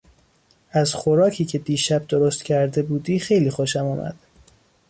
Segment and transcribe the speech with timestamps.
[0.71, 4.15] از خوراکی که دیشب درست کرده بودی خیلی خوشم آمد.